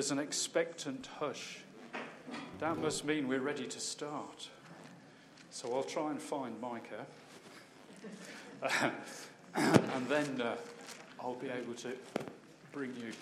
[0.00, 1.58] as an expectant hush.
[2.58, 4.48] That must mean we're ready to start.
[5.50, 7.04] So I'll try and find Micah.
[9.54, 10.56] and then uh,
[11.20, 11.92] I'll be able to
[12.72, 13.12] bring you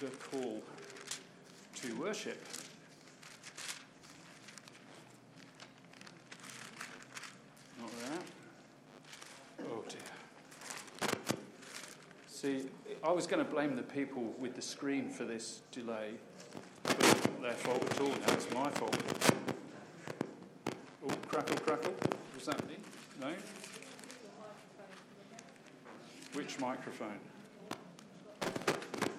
[0.00, 0.62] the call
[1.76, 2.44] to worship.
[7.80, 8.18] Not there.
[9.70, 11.08] Oh dear.
[12.28, 12.68] See,
[13.04, 16.12] I was going to blame the people with the screen for this delay,
[16.84, 18.96] but it's not their fault at all now, it's my fault.
[21.04, 21.94] Oh, crackle, crackle.
[22.36, 22.76] Was that me?
[23.20, 23.32] No?
[26.34, 27.18] Which microphone?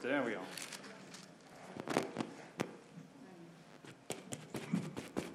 [0.02, 2.04] There we are.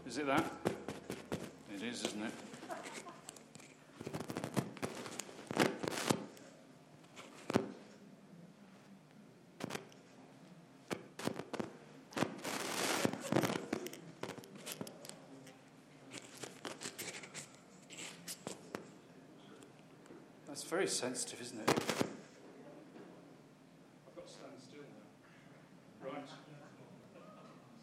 [0.07, 0.51] Is it that?
[1.74, 2.48] It is, isn't it?
[20.69, 21.71] Very sensitive, isn't it?
[21.71, 21.77] I've
[24.15, 26.13] got to stand still now.
[26.13, 26.29] Right.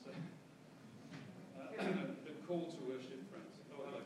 [0.05, 0.11] So,
[1.59, 1.64] uh,
[2.25, 3.58] the call to worship, friends.
[3.73, 4.02] Oh, hello.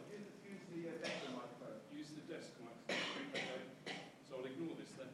[0.48, 1.76] Use the uh, desk microphone.
[1.92, 3.04] Use the desk microphone.
[3.36, 4.00] Okay.
[4.30, 5.12] So I'll ignore this then.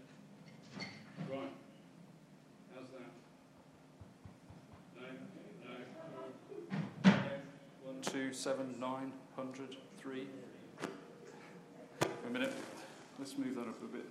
[1.28, 1.54] Right.
[2.76, 3.10] How's that?
[4.94, 5.10] No?
[5.66, 7.14] No?
[7.84, 10.28] One, two, seven, nine, hundred, three.
[12.28, 12.54] A minute.
[13.26, 14.06] Let's move that up a bit.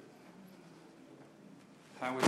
[2.00, 2.24] How is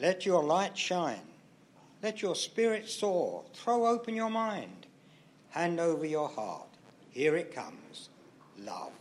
[0.00, 1.26] Let your light shine.
[2.02, 3.44] Let your spirit soar.
[3.52, 4.86] Throw open your mind.
[5.50, 6.68] Hand over your heart.
[7.10, 8.10] Here it comes.
[8.58, 8.92] Love.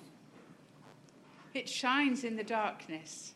[1.53, 3.33] It shines in the darkness.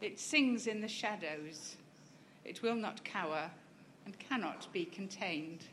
[0.00, 1.76] It sings in the shadows.
[2.44, 3.50] It will not cower
[4.04, 5.64] and cannot be contained.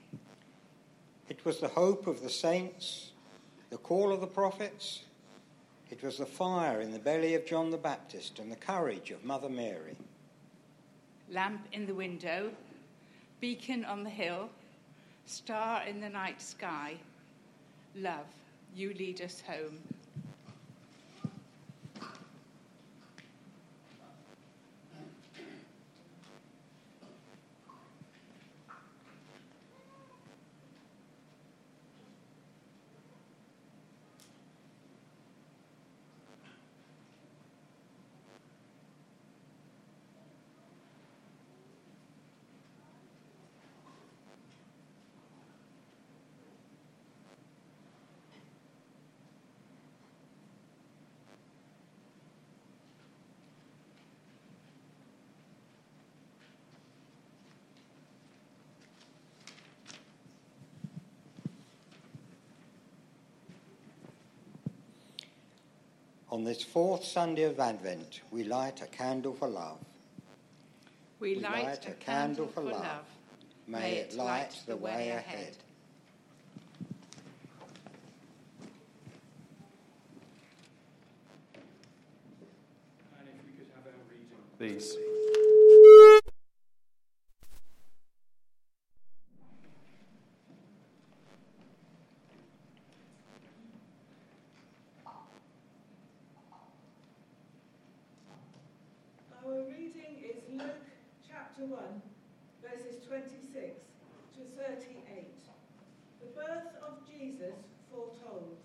[1.30, 3.12] It was the hope of the saints,
[3.70, 5.04] the call of the prophets.
[5.90, 9.24] It was the fire in the belly of John the Baptist and the courage of
[9.24, 9.96] Mother Mary.
[11.32, 12.50] Lamp in the window,
[13.40, 14.50] beacon on the hill,
[15.26, 16.96] star in the night sky.
[17.96, 18.26] Love,
[18.76, 19.78] you lead us home.
[66.32, 69.80] On this fourth Sunday of Advent, we light a candle for love.
[71.20, 73.06] We, light, a candle for love.
[73.68, 75.58] May it light the way ahead.
[83.20, 84.96] And if we could have our reading, please.
[99.46, 100.86] Our reading is Luke
[101.28, 101.80] chapter 1,
[102.62, 103.82] verses 26
[104.36, 105.34] to 38.
[106.22, 107.56] The birth of Jesus
[107.90, 108.58] foretold.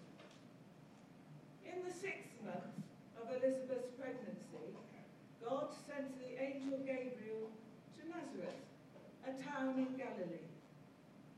[1.64, 2.76] In the sixth month
[3.16, 4.76] of Elizabeth's pregnancy,
[5.40, 7.48] God sent the angel Gabriel
[7.96, 8.60] to Nazareth,
[9.24, 9.32] a
[9.74, 10.46] town in Galilee,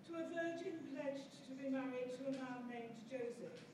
[0.05, 3.65] to a virgin pledged to be married to a man named Joseph,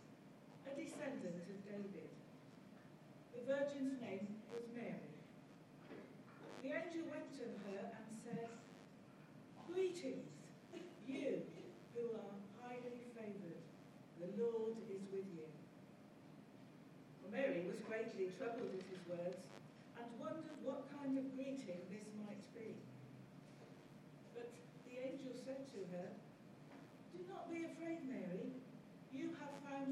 [0.67, 2.11] a descendant of David.
[3.35, 5.11] The virgin's name was Mary.
[6.63, 8.49] The angel went to her and said,
[9.67, 10.31] Greetings,
[11.09, 11.43] you
[11.95, 13.67] who are highly favoured.
[14.23, 15.51] The Lord is with you.
[17.33, 19.41] Mary was greatly troubled at his words
[19.97, 22.77] and wondered what kind of greeting this might be.
[24.37, 24.53] But
[24.89, 26.09] the angel said to her,
[27.13, 28.53] Do not be afraid, Mary.
[29.13, 29.92] You have found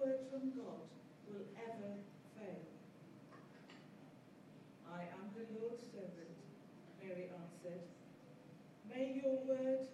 [0.00, 0.80] word from God
[1.28, 1.92] will ever
[2.32, 2.64] fail.
[4.88, 6.40] I am the Lord's servant,
[7.04, 7.84] Mary answered.
[8.88, 9.84] May your word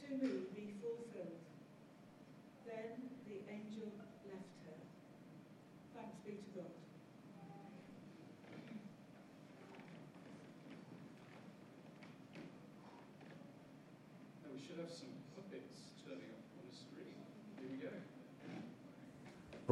[0.00, 1.44] to me be fulfilled.
[2.64, 3.92] Then the angel
[4.24, 4.80] left her.
[5.94, 6.72] Thanks be to God.
[14.48, 17.12] We should have some puppets turning up on the screen.
[17.60, 17.92] Here we go.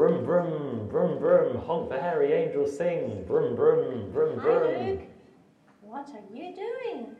[0.00, 3.22] Brum brum brum brum, honk the hairy angel sing.
[3.26, 4.48] Brum brum brum Hi.
[4.48, 5.02] Luke.
[5.82, 7.14] What are you doing?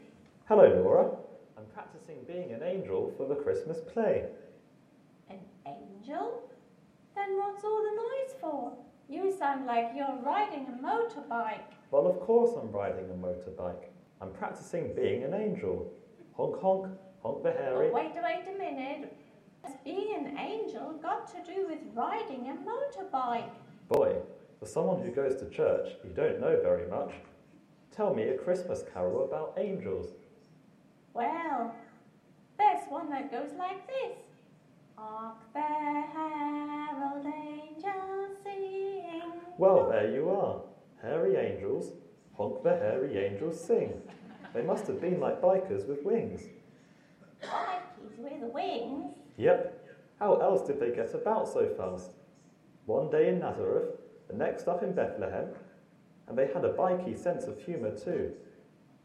[0.48, 1.10] Hello, Laura.
[1.58, 4.24] I'm practicing being an angel for the Christmas play.
[5.28, 6.40] An angel?
[7.14, 8.72] Then what's all the noise for?
[9.10, 11.74] You sound like you're riding a motorbike.
[11.90, 13.90] Well, of course I'm riding a motorbike.
[14.22, 15.92] I'm practicing being an angel.
[16.32, 16.86] Honk honk,
[17.22, 17.90] honk the hairy.
[17.92, 19.19] But wait, wait a minute.
[19.84, 23.50] Being an angel got to do with riding a motorbike?
[23.88, 24.16] Boy,
[24.58, 27.12] for someone who goes to church, you don't know very much.
[27.90, 30.12] tell me a Christmas carol about angels.
[31.12, 31.74] Well,
[32.58, 34.18] there's one that goes like this.
[34.96, 39.32] Hark the herald angels sing.
[39.58, 40.60] Well, there you are.
[41.02, 41.92] Hairy angels,
[42.34, 43.92] honk the hairy angels sing.
[44.54, 46.42] They must have been like bikers with wings.
[47.40, 49.14] Bikes with wings.
[49.40, 49.88] Yep.
[50.18, 52.10] How else did they get about so fast?
[52.84, 53.96] One day in Nazareth,
[54.28, 55.46] the next up in Bethlehem,
[56.28, 58.34] and they had a bikey sense of humour too,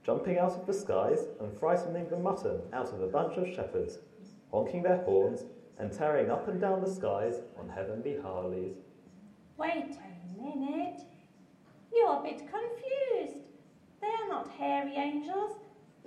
[0.04, 4.00] jumping out of the skies and frightening the mutton out of a bunch of shepherds,
[4.52, 5.46] honking their horns
[5.80, 8.76] and tearing up and down the skies on heavenly Harleys.
[9.56, 11.00] Wait a minute.
[11.94, 13.46] You're a bit confused.
[14.02, 15.60] They're not hairy angels,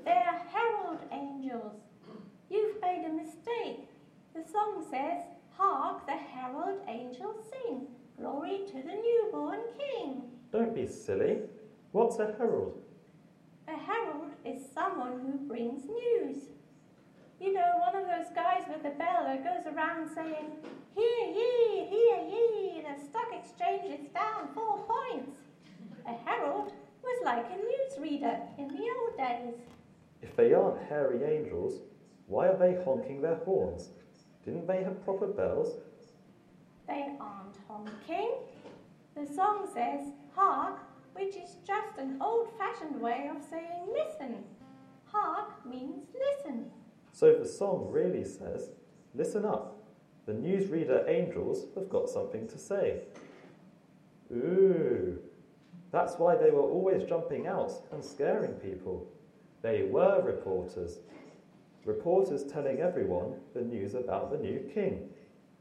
[0.04, 1.80] they're herald angels.
[2.50, 3.88] You've made a mistake.
[4.38, 5.24] The song says,
[5.56, 10.22] Hark the herald angels sing, glory to the newborn king.
[10.52, 11.38] Don't be silly.
[11.90, 12.80] What's a herald?
[13.66, 16.50] A herald is someone who brings news.
[17.40, 20.52] You know, one of those guys with a bell that goes around saying,
[20.94, 25.36] Hear ye, hear ye, the stock exchange is down four points.
[26.06, 29.60] A herald was like a newsreader in the old days.
[30.22, 31.80] If they aren't hairy angels,
[32.28, 33.90] why are they honking their horns?
[34.48, 35.74] Didn't they have proper bells?
[36.86, 38.30] They aren't honking.
[39.14, 40.78] The song says hark,
[41.12, 44.36] which is just an old fashioned way of saying listen.
[45.04, 46.70] Hark means listen.
[47.12, 48.70] So the song really says,
[49.14, 49.82] Listen up,
[50.24, 53.02] the newsreader angels have got something to say.
[54.32, 55.18] Ooh,
[55.92, 59.06] that's why they were always jumping out and scaring people.
[59.60, 61.00] They were reporters.
[61.84, 65.08] Reporters telling everyone the news about the new king.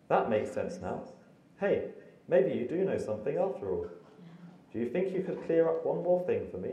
[0.10, 1.04] That makes sense now.
[1.60, 1.90] Hey,
[2.28, 3.88] maybe you do know something after all.
[4.74, 6.72] Do you think you could clear up one more thing for me?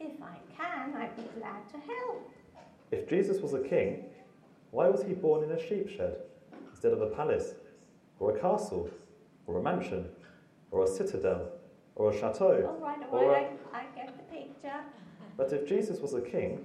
[0.00, 2.30] If I can, I'd be glad to help.
[2.90, 4.04] If Jesus was a king,
[4.70, 6.16] why was he born in a sheep shed
[6.70, 7.54] instead of a palace,
[8.18, 8.90] or a castle,
[9.46, 10.06] or a mansion,
[10.70, 11.48] or a citadel,
[11.96, 12.66] or a chateau?
[12.66, 14.80] All right, all right, I, I get the picture.
[15.36, 16.64] But if Jesus was a king,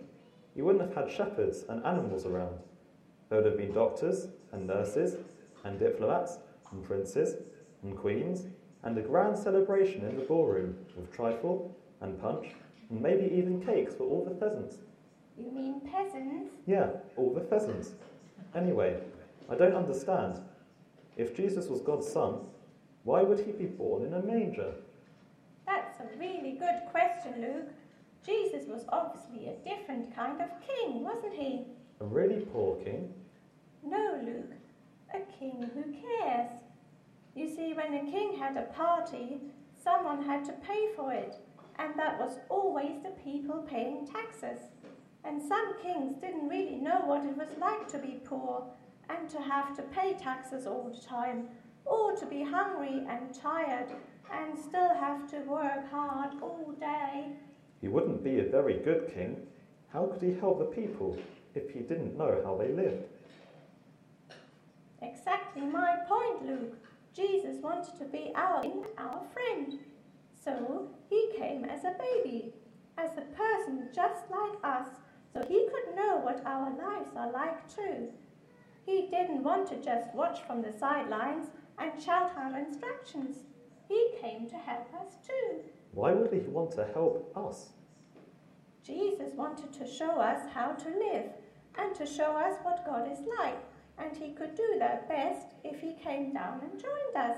[0.56, 2.58] he wouldn't have had shepherds and animals around.
[3.30, 5.18] There would have been doctors and nurses
[5.64, 6.40] and diplomats
[6.72, 7.36] and princes
[7.84, 8.48] and queens
[8.84, 12.48] and a grand celebration in the ballroom with trifle and punch
[12.90, 14.78] and maybe even cakes for all the pheasants.
[15.38, 16.52] You mean peasants?
[16.66, 17.92] Yeah, all the pheasants.
[18.56, 19.00] Anyway,
[19.50, 20.42] I don't understand.
[21.18, 22.40] If Jesus was God's son,
[23.04, 24.74] why would he be born in a manger?
[25.66, 27.70] That's a really good question, Luke.
[28.26, 31.66] Jesus was obviously a different kind of king, wasn't he?
[32.02, 33.14] A really poor king?
[33.84, 34.52] No, Luke.
[35.14, 36.52] A king who cares.
[37.36, 39.42] You see, when a king had a party,
[39.84, 41.38] someone had to pay for it,
[41.78, 44.60] and that was always the people paying taxes.
[45.24, 48.64] And some kings didn't really know what it was like to be poor
[49.10, 51.48] and to have to pay taxes all the time,
[51.86, 53.90] or to be hungry and tired
[54.32, 57.26] and still have to work hard all day.
[57.82, 59.48] He wouldn't be a very good king.
[59.94, 61.18] How could he help the people
[61.56, 63.06] if he didn't know how they lived?
[65.02, 66.78] Exactly my point, Luke.
[67.16, 68.64] Jesus wanted to be our
[68.98, 69.80] our friend.
[70.44, 72.54] So he came as a baby,
[72.98, 74.88] as a person just like us,
[75.34, 78.10] so he could know what our lives are like too.
[78.86, 83.38] He didn't want to just watch from the sidelines and shout our instructions.
[83.88, 85.62] He came to help us too.
[85.94, 87.70] Why would he want to help us?
[88.84, 91.26] Jesus wanted to show us how to live
[91.78, 93.60] and to show us what God is like,
[93.98, 97.38] and he could do that best if he came down and joined us.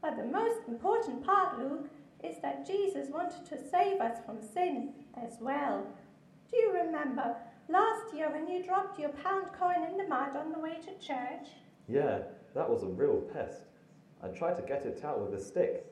[0.00, 1.88] But the most important part, Luke,
[2.22, 5.86] is that Jesus wanted to save us from sin as well.
[6.50, 7.36] Do you remember
[7.68, 11.06] last year when you dropped your pound coin in the mud on the way to
[11.06, 11.48] church?
[11.88, 12.20] Yeah,
[12.54, 13.64] that was a real pest.
[14.22, 15.86] I tried to get it out with a stick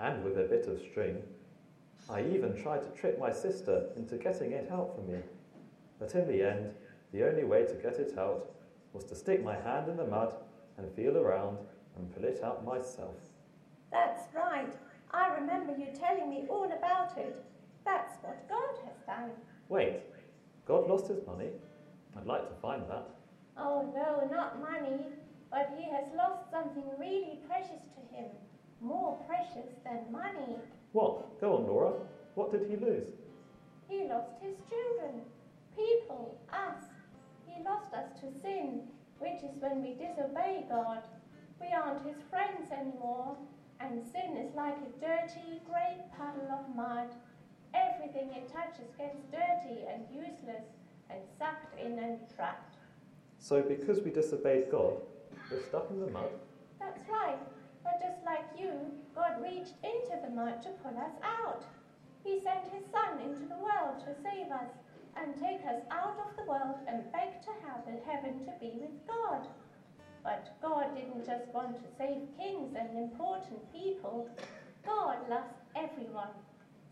[0.00, 1.22] and with a bit of string.
[2.08, 5.18] I even tried to trick my sister into getting it out for me.
[5.98, 6.70] But in the end,
[7.12, 8.50] the only way to get it out
[8.92, 10.34] was to stick my hand in the mud
[10.78, 11.58] and feel around
[11.96, 13.16] and pull it out myself.
[13.90, 14.72] That's right.
[15.12, 17.42] I remember you telling me all about it.
[17.84, 19.30] That's what God has done.
[19.68, 20.00] Wait,
[20.66, 21.50] God lost his money?
[22.16, 23.06] I'd like to find that.
[23.56, 25.06] Oh no, not money,
[25.50, 28.30] but he has lost something really precious to him.
[28.80, 30.56] More precious than money.
[30.92, 31.40] What?
[31.40, 31.92] Go on, Laura.
[32.34, 33.08] What did he lose?
[33.88, 35.22] He lost his children,
[35.74, 36.84] people, us.
[37.46, 38.82] He lost us to sin,
[39.18, 41.02] which is when we disobey God.
[41.60, 43.36] We aren't his friends anymore,
[43.80, 47.08] and sin is like a dirty, great puddle of mud.
[47.74, 50.64] everything it touches gets dirty and useless
[51.10, 52.76] and sucked in and trapped.
[53.38, 54.94] So, because we disobeyed God,
[55.50, 56.30] we're stuck in the mud.
[56.80, 57.38] That's right.
[57.86, 58.74] But just like you,
[59.14, 61.62] God reached into the mud to pull us out.
[62.24, 64.74] He sent his Son into the world to save us
[65.14, 67.50] and take us out of the world and back to
[68.04, 69.46] heaven to be with God.
[70.24, 74.28] But God didn't just want to save kings and important people.
[74.84, 76.34] God loves everyone.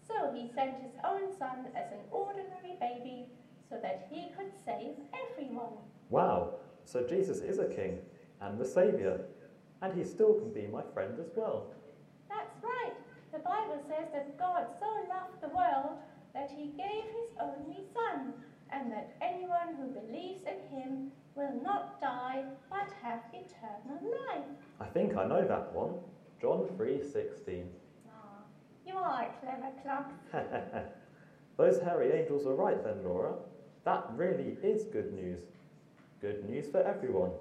[0.06, 3.26] So he sent his own son as an ordinary baby
[3.68, 5.74] so that he could save everyone.
[6.10, 7.98] Wow, so Jesus is a king
[8.40, 9.20] and the Saviour,
[9.84, 11.66] and he still can be my friend as well.
[12.30, 12.94] That's right.
[13.32, 15.98] The Bible says that God so loved the world
[16.32, 18.32] that he gave his only Son,
[18.70, 24.56] and that anyone who believes in him will not die but have eternal life.
[24.80, 25.96] I think I know that one.
[26.40, 27.66] John 3:16.
[28.08, 28.40] Ah,
[28.86, 30.10] you are a clever clock.
[31.58, 33.34] Those hairy angels are right then, Laura.
[33.84, 35.40] That really is good news.
[36.22, 37.32] Good news for everyone.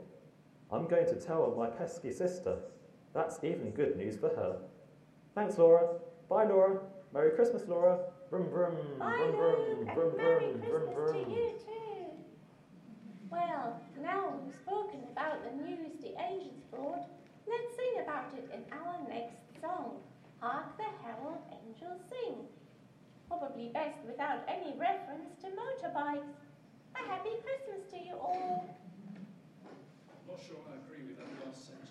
[0.73, 2.57] I'm going to tell my pesky sister.
[3.13, 4.57] That's even good news for her.
[5.35, 5.99] Thanks, Laura.
[6.27, 6.79] Bye, Laura.
[7.13, 7.99] Merry Christmas, Laura.
[8.31, 11.25] Vroom, vroom, Bye, vroom, vroom, vroom, and Merry vroom, vroom, Christmas vroom.
[11.25, 12.05] to you too.
[13.29, 17.05] Well, now we've spoken about the news the angels brought,
[17.45, 20.01] let's sing about it in our next song.
[20.39, 22.33] Hark the herald angels sing.
[23.27, 26.33] Probably best without any reference to motorbikes.
[26.95, 28.65] A happy Christmas to you all.
[30.33, 31.82] Not sure I agree with that last sentiment,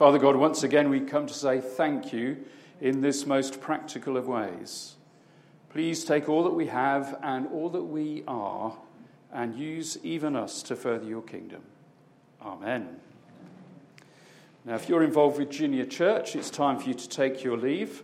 [0.00, 2.38] Father God, once again we come to say thank you
[2.80, 4.94] in this most practical of ways.
[5.68, 8.74] Please take all that we have and all that we are
[9.30, 11.60] and use even us to further your kingdom.
[12.40, 12.98] Amen.
[14.64, 18.02] Now, if you're involved with Junior Church, it's time for you to take your leave.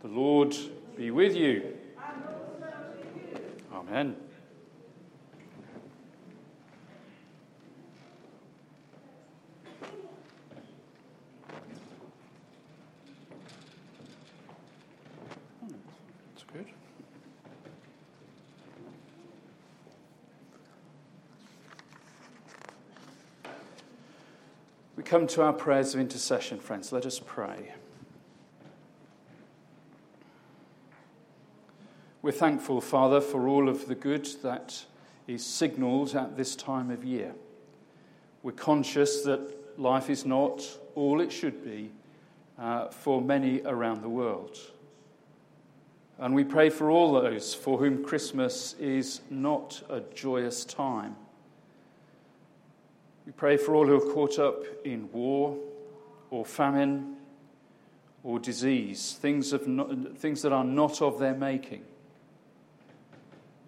[0.00, 0.56] The Lord
[0.96, 1.76] be with you.
[3.70, 4.16] Amen.
[25.14, 26.90] Come to our prayers of intercession, friends.
[26.90, 27.72] Let us pray.
[32.20, 34.84] We're thankful, Father, for all of the good that
[35.28, 37.32] is signalled at this time of year.
[38.42, 40.64] We're conscious that life is not
[40.96, 41.92] all it should be
[42.58, 44.58] uh, for many around the world.
[46.18, 51.14] And we pray for all those for whom Christmas is not a joyous time.
[53.26, 55.56] We pray for all who are caught up in war
[56.30, 57.16] or famine
[58.22, 61.84] or disease, things, not, things that are not of their making.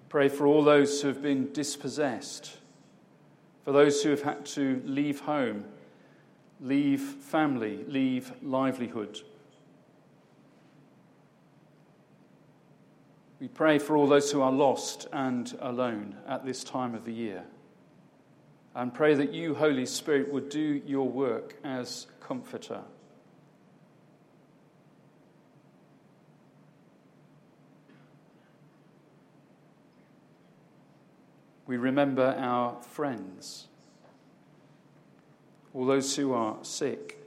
[0.08, 2.56] Pray for all those who have been dispossessed,
[3.64, 5.64] for those who have had to leave home,
[6.60, 9.20] leave family, leave livelihood.
[13.40, 17.12] We pray for all those who are lost and alone at this time of the
[17.12, 17.44] year.
[18.76, 22.82] And pray that you, Holy Spirit, would do your work as comforter.
[31.66, 33.68] We remember our friends,
[35.72, 37.18] all those who are sick,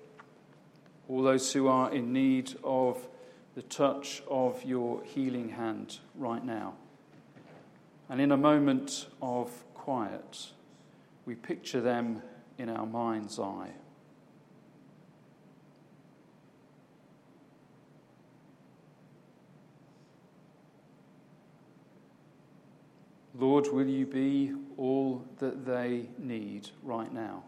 [1.08, 3.08] all those who are in need of
[3.56, 6.76] the touch of your healing hand right now.
[8.08, 10.52] And in a moment of quiet,
[11.30, 12.24] we picture them
[12.58, 13.70] in our mind's eye.
[23.36, 27.44] Lord, will you be all that they need right now?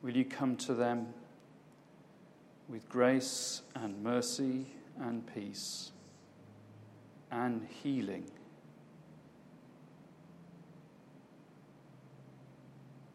[0.00, 1.08] Will you come to them
[2.70, 5.92] with grace and mercy and peace
[7.30, 8.30] and healing?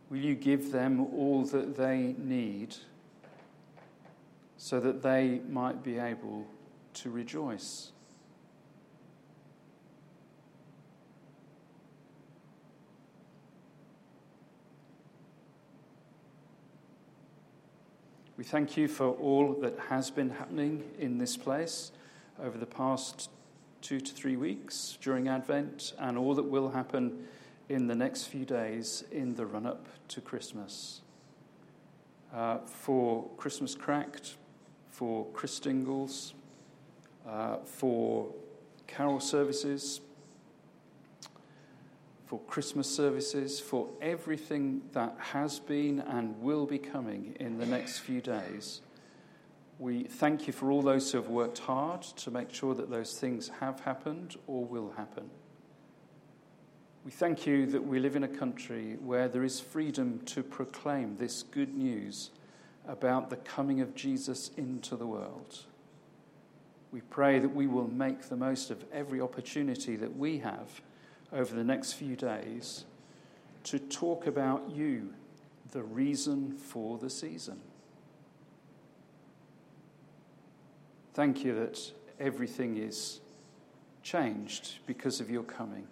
[0.09, 2.75] Will you give them all that they need
[4.57, 6.47] so that they might be able
[6.95, 7.91] to rejoice?
[18.35, 21.91] We thank you for all that has been happening in this place
[22.41, 23.29] over the past
[23.81, 27.27] two to three weeks during Advent and all that will happen
[27.69, 31.01] in the next few days in the run up to Christmas.
[32.33, 34.35] Uh, for Christmas Cracked,
[34.89, 36.33] for Christingles,
[37.27, 38.33] uh, for
[38.87, 40.01] carol services,
[42.25, 47.99] for Christmas services, for everything that has been and will be coming in the next
[47.99, 48.81] few days.
[49.79, 53.17] We thank you for all those who have worked hard to make sure that those
[53.17, 55.29] things have happened or will happen.
[57.05, 61.15] We thank you that we live in a country where there is freedom to proclaim
[61.15, 62.31] this good news
[62.87, 65.65] about the coming of Jesus into the world.
[66.91, 70.81] We pray that we will make the most of every opportunity that we have
[71.31, 72.85] over the next few days
[73.65, 75.13] to talk about you,
[75.71, 77.59] the reason for the season.
[81.13, 81.79] Thank you that
[82.19, 83.19] everything is
[84.03, 85.87] changed because of your coming.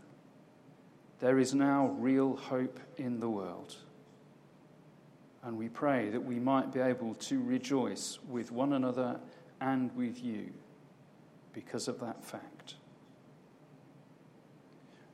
[1.20, 3.76] There is now real hope in the world.
[5.44, 9.20] And we pray that we might be able to rejoice with one another
[9.62, 10.52] and with you
[11.54, 12.76] because of that fact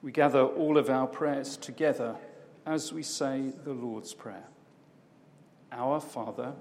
[0.04, 2.18] we gather all of our prayers together
[2.66, 4.44] as we say the Lord's Prayer.
[5.72, 6.54] Our Father,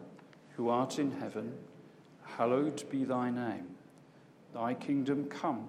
[0.56, 1.52] who art in heaven,
[2.24, 3.66] hallowed be thy name.
[4.54, 5.68] Thy kingdom come,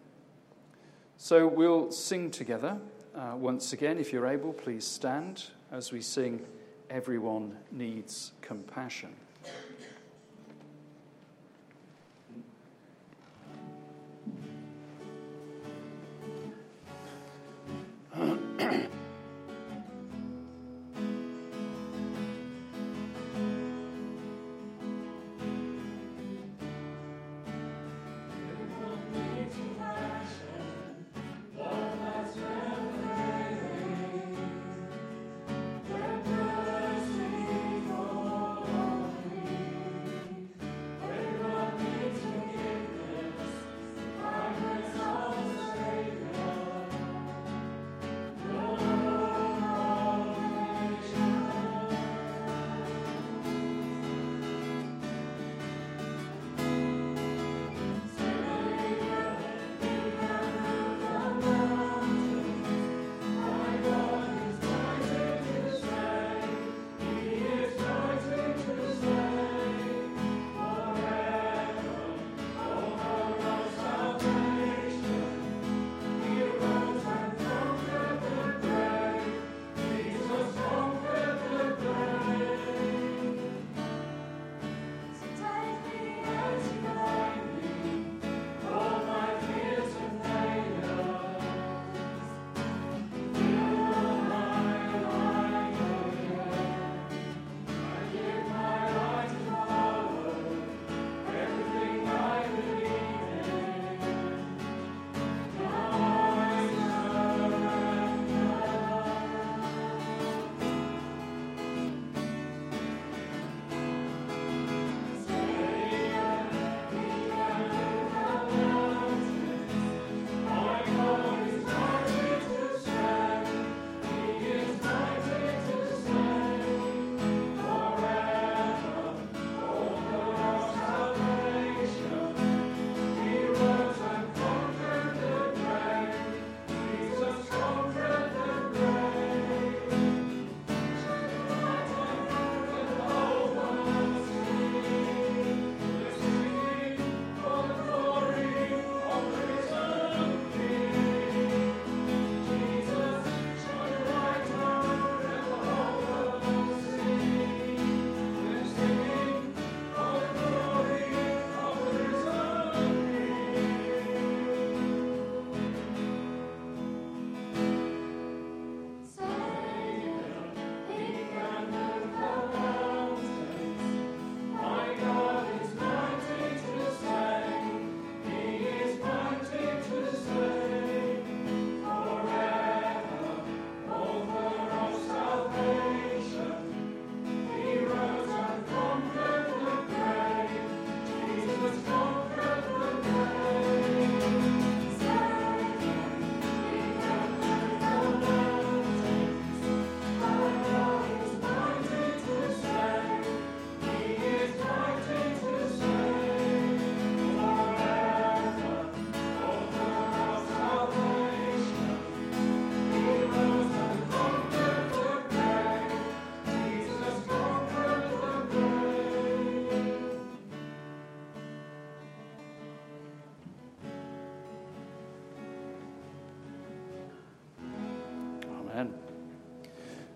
[1.23, 2.79] So we'll sing together.
[3.13, 6.43] Uh, once again, if you're able, please stand as we sing
[6.89, 9.11] Everyone Needs Compassion.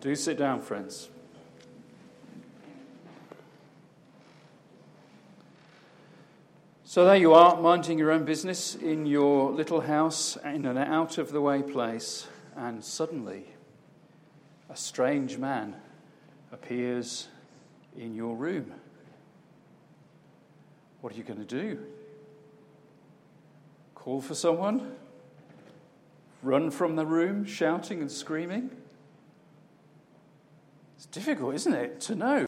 [0.05, 1.09] Do sit down, friends.
[6.83, 11.17] So there you are, minding your own business in your little house in an out
[11.17, 13.47] of the way place, and suddenly
[14.69, 15.75] a strange man
[16.51, 17.27] appears
[17.97, 18.73] in your room.
[21.01, 21.79] What are you going to do?
[23.95, 24.97] Call for someone?
[26.43, 28.69] Run from the room shouting and screaming?
[30.95, 32.43] It's difficult, isn't it, to know